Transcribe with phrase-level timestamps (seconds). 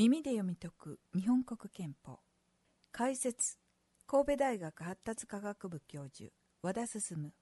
[0.00, 2.20] 耳で読み解く日本国憲法。
[2.92, 3.58] 解説
[4.06, 6.30] 神戸大学発達科学部教授
[6.62, 7.32] 和田進。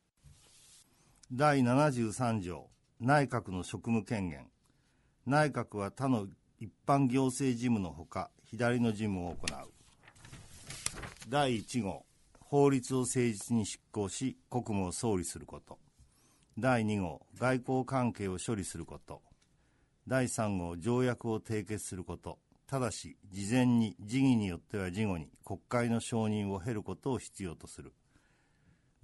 [1.30, 4.48] 第73条内閣の職務権限。
[5.26, 9.70] 内閣は他の一般行政事務のほか左の事務を行う。
[11.28, 12.06] 第1号
[12.40, 15.78] 法律を誠実に執行し国務を総理すること。
[16.56, 19.20] 第2号外交関係を処理すること。
[20.08, 22.38] 第3号条約を締結すること。
[22.66, 27.92] ただし事前に時議によっては事後に国会の承認を経ることを必要とする。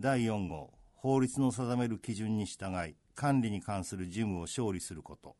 [0.01, 5.37] 第4号法律の定める基準に従い管理に関する事務を勝利すること。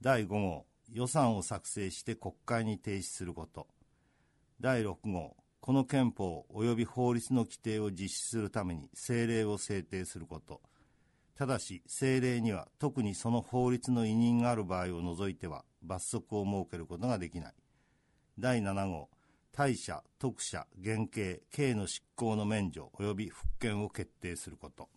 [0.00, 3.68] 第5号予算を作成して国会に提出すること。
[4.60, 10.60] 第6号この憲法及び法律の規定を実施するために政令を制定すること。
[11.36, 17.54] ただし政令には特にその法律の委任がある場合を除いては罰則を設けることができない。
[18.38, 19.08] 第7号
[19.50, 24.88] 大社特赦減刑刑の執行の免除及び復権を決定すること。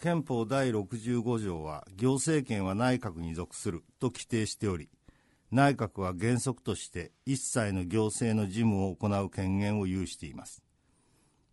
[0.00, 4.88] 憲法第65条は行政権は内閣に属すると規定しており
[5.50, 10.62] 内閣は原則として一切の行政の事務を行う権限を有しています。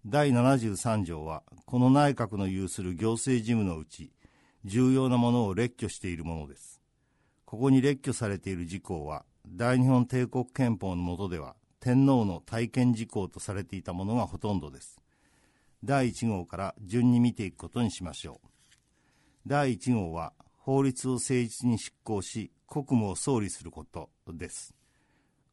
[0.05, 4.11] 第73条はこの内閣の有する行政事務のうち
[4.63, 6.81] 重要なものを列挙しているものです。
[7.55, 14.99] ここに列挙されている事項は大日本帝国憲法の下では天皇の体験事項とされていたものがほとんどです。
[15.81, 18.47] 第1号から順に見ていくことにしましょう。
[19.47, 24.73] 第1号は法律を誠実に執行し国務を総理することです。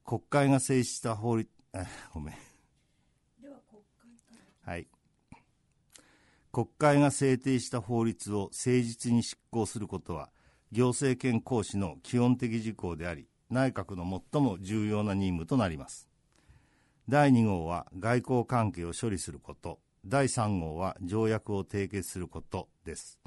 [0.05, 1.49] 国会が制した法律
[2.13, 2.35] ごめん。
[4.65, 4.89] はい。
[6.51, 10.31] 国会が制定した法律を誠実に執行することは
[10.73, 16.09] 行政権行使の基本的事項であり内閣の最も重要な任務となります。
[17.09, 19.79] 第2号は外交関係を処理すること。
[20.07, 23.21] 第3号は条約を締結することです。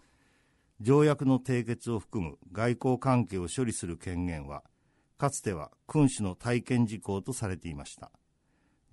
[0.81, 4.63] 条約の締結を含む外交関係を処理する権限は
[5.17, 8.11] かつては君主の体験事項とされていました。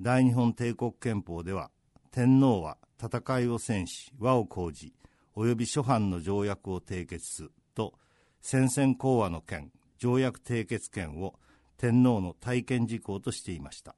[0.00, 1.70] 大日本帝国憲法では
[2.10, 4.92] 天皇は戦いを戦し和を講じ
[5.34, 7.94] 及び諸藩の条約を締結すと
[8.42, 11.34] 宣戦講和の権条約締結権を
[11.78, 13.94] 天皇の体験事項としていました。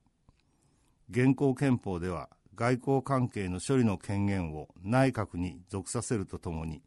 [1.10, 6.82] 現行憲法では外交関係の処理の権限を内閣に属させるとともに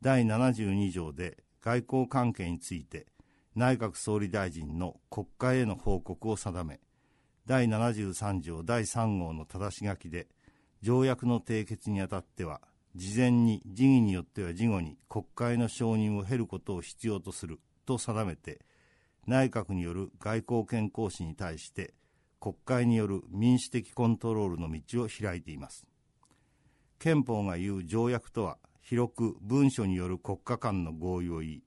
[0.00, 3.06] 第72条で外交関係について
[3.54, 6.80] 内閣総理大臣の国会への報告を定め
[7.46, 10.28] 第73条第3号の正し書きで
[10.82, 12.60] 条約の締結にあたっては
[12.96, 17.60] 事前に時議によっては事後に国会の承認を経ることを必要とする。
[17.86, 18.60] と定めて
[19.26, 21.94] 内閣による外交権行使に対して
[22.40, 25.86] 国会による民主的コントロールの道を開いています。
[26.98, 31.62] 憲法が言う条約とは広く文書による国家間の合意を言い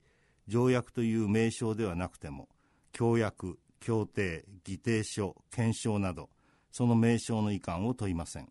[0.47, 2.49] 条約という名称ではなくても
[2.91, 6.29] 協約協定議定書憲章など
[6.71, 8.49] その名称の遺憾を問いません。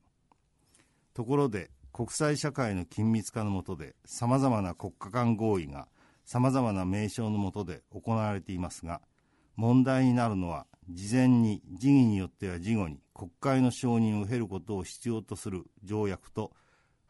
[1.14, 5.88] ところで国際社会の緊密化の下でさまざまな国家間合意が
[6.24, 9.00] さまざまな名称の下で行われていますが
[9.56, 16.52] 問題になるのは事前に時議によっては事後に国会の承認を経ることを必要とする条約と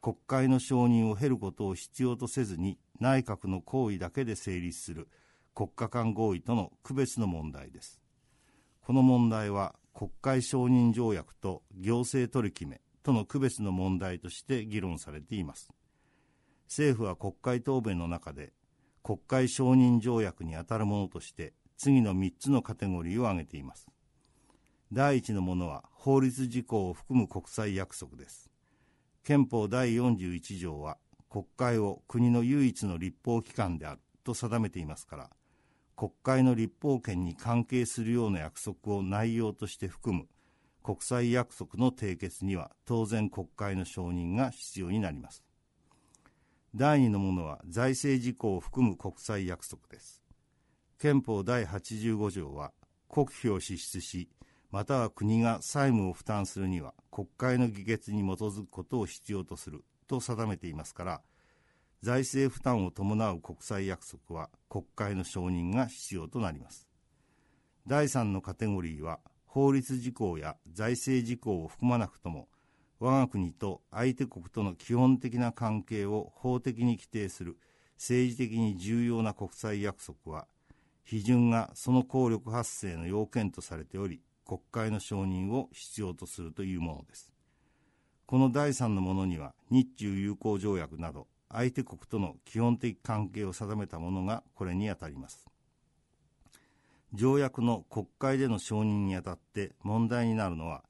[0.01, 5.09] 国会の承認を経ることを必要とせずに内閣の行為だけで成立する
[5.55, 8.01] 国家間合意との区別の問題です。
[8.81, 15.71] この問題は国会承認条約と行政取り決めとの区別の問題として議論されています。
[16.67, 18.53] 政府は国会答弁の中で
[19.03, 23.87] 国会承認条約にあたるものとして次の3つのカテゴリーを挙げています。
[24.93, 28.51] 第一のものは法律事項を含む国際約束です。
[29.25, 30.99] 憲法第41条は
[31.31, 35.31] 国会を国の唯一の立法機関であると定めていますから
[35.97, 40.27] 国会の立法権に関係するような約束を内容として含む
[40.83, 45.45] 国際約束の締結には当然国会の承認が必要になります。
[46.75, 50.23] 第2のものは財政事項を含む国際約束です。
[50.99, 52.73] 憲法第85条は
[53.09, 54.29] 国費を支出し
[54.71, 61.21] または国が債務を負担するには国会の議決に基づくことを必要とすると定めていますから
[62.03, 66.87] 財政負担を伴う国際約束は国会の承認が必要となります。
[67.87, 69.19] 第3のカテゴリーは
[69.59, 72.47] 法律事項や財政事項を含まなくとも
[73.01, 77.57] 我が国と相手国との基本的な関係を法的に規定する
[77.97, 80.47] 政治的に重要な国際約束は
[81.05, 87.33] 批准がその効力発生の要件とされており国会の承認を必要とするというものです。
[88.27, 95.49] この第三のものには日中友好条約など相手国との基本的関係を定めたものがこれにあたります。
[97.15, 100.85] 条約の国会での承認にあたって問題になるのは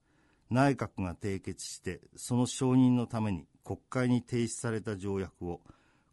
[0.51, 5.61] 内閣が締結してその承認のために国会に提出された条約を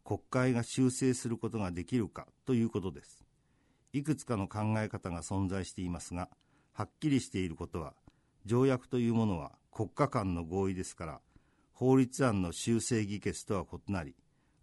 [0.04, 3.26] 国会が修正することができるかということです。
[3.92, 6.28] いくつかの考え方が存在していますが
[6.74, 7.94] はっきりしていることは
[8.44, 11.20] 条約というものは国家間の合意ですから
[11.72, 14.14] 法律案の修正議決とは異なり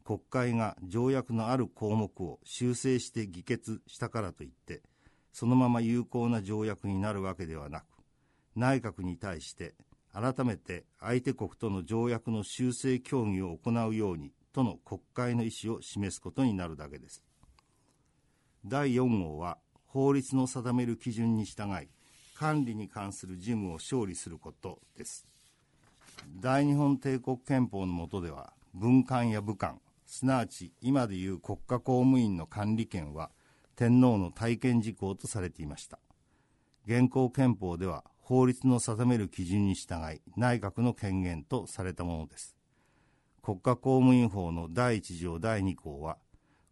[0.03, 4.83] 国会が条約のある項目を修正して議決したからといって
[5.33, 7.85] そのまま有効な条約になるわけではなく
[8.55, 9.73] 内閣に対して
[10.13, 17.23] 改めて相手国との条約の修正協議を行うようにとの国会の意思を示すことになるだけです。
[18.63, 19.57] 第4号は
[19.87, 21.89] 法律の定める基準に従い
[22.35, 25.27] 管理に関する事務を勝利することです。
[26.39, 33.31] 大日本帝国憲法の下では文官や武官すなわち今でいう国家公務員の管理権は
[33.75, 35.99] 天皇の体験事項とされていました。
[36.85, 42.55] 現行憲法では法律の定める基準に従い内閣の権限とされたものです。
[43.41, 46.17] 国家公務員法の第1条第2項は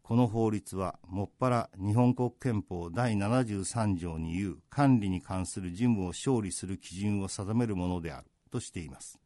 [0.03, 9.19] この法律はもっぱら日本国憲法第73条にいう管理に関する事務を勝利する基準を定めるものであるとしています。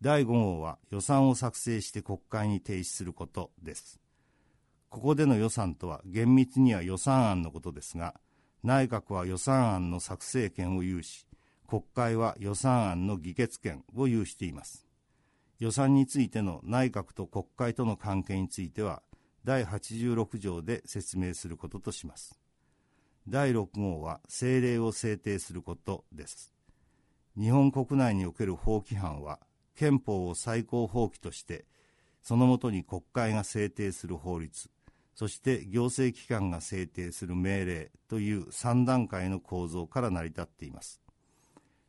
[0.00, 4.01] 第5号は予算を作成して国会に提出することです。
[4.92, 8.14] ここでの予算とは厳密には予算案のことですが
[8.62, 11.26] 内閣は予算案の作成権を有し
[11.66, 14.86] 国会は予算案の議決権を有しています。
[15.58, 19.02] 予算についての内閣と国会との関係については
[19.44, 22.38] 第86条で説明することとします。
[23.26, 26.52] 第6号は政令を制定することです。
[27.38, 29.40] 日本国内における法規範は
[29.74, 31.64] 憲法を最高法規として
[32.20, 34.68] そのもとに国会が制定する法律。
[35.14, 41.00] そして行政機関が制定する命令という3段階の構造から成り立っています。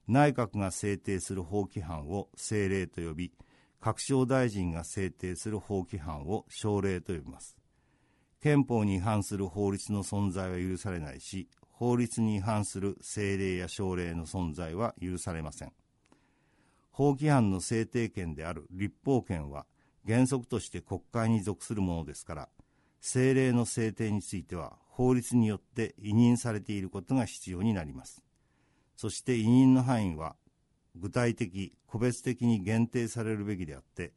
[0.08, 3.32] 内閣が制定する法規範を政令と呼び
[3.80, 7.58] 各省大臣が制定する法規範を省令と呼びます。
[8.42, 15.72] 憲法に違反する法律の存在は許されないし法律に違反する政令や省令の存在は許されません。
[16.92, 19.66] 法規範の制定権である立法権は
[20.06, 22.50] 原則として国会に属するものですから
[23.04, 28.24] 政令の制定については法律によって委任されていることが必要になります。
[28.96, 30.38] そして委任の範囲は
[30.96, 34.14] 具体的個別的に限定されるべきであって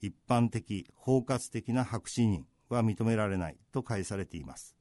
[0.00, 4.76] 一般的包括的な白紙委任は認められないと解されています。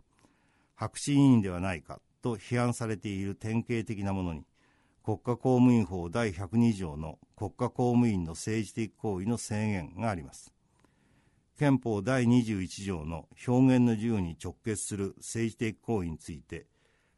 [0.75, 4.45] 白紙委任ではないかと批判されている典型的なものに
[5.03, 10.53] 国家公務員法第102条の国家公務員の政治的行為の制限があります。
[11.57, 16.67] 憲法第21条の表現の自由に直結する政治的行為について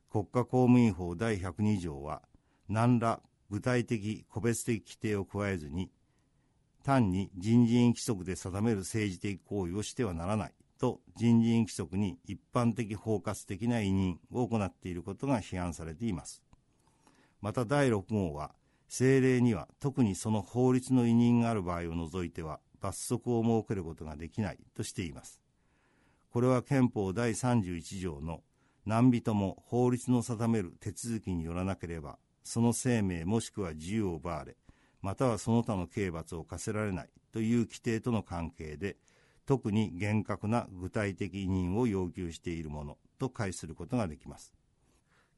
[0.10, 2.22] 国家公務員法第102条は
[2.70, 3.20] 何ら
[3.50, 5.92] 具体的個別的規定を加えずに
[6.84, 16.42] 単に人事院規則で定める政治的行為をしてはならないと人事院規則に一般的包括的な委任を行っていることが批判されています。
[17.42, 18.52] また第6号は
[18.88, 25.40] 政令には特にその法律の委任がある場合を除いては罰則を設けることができないとしています。
[26.32, 28.42] これは憲法第31条の
[28.86, 34.56] 何人も法律の定める手続きによらなければその生命もしくは自由を奪われ
[35.02, 38.98] またはその他の刑罰を課せられないという規定との関係で
[39.46, 44.54] 特に厳格な具体的委任を要求しているものと解することができます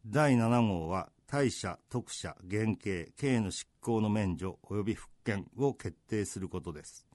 [0.05, 7.05] 第7号は大社特赦減刑刑の執行の免除及び復権を決定することです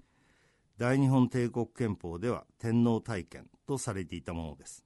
[0.79, 4.85] 大日本帝国憲法では天皇体験とされていたものです。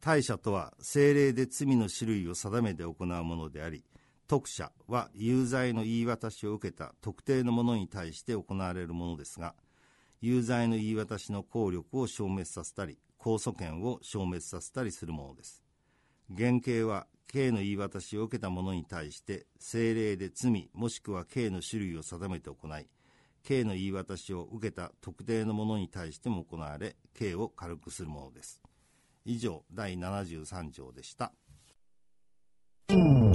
[0.00, 3.82] 大赦とは政令で罪の種類を定めて行うものであり
[4.26, 9.54] 特赦は有罪の言い渡しを受けた特定の者に対して行われるものですが
[10.20, 15.62] 有罪の言い渡しの効力を消滅させたり控訴権を消滅させたりするものです。
[16.28, 22.86] 減刑は刑の言い渡しを受けた者に対して政令で罪もしくは刑の種類を定めて行い
[23.44, 28.60] 刑の言い渡しを受けた特定の者に対しても行われ刑を軽くするものです。
[29.26, 31.32] 以上第73条でした、
[32.90, 33.33] うん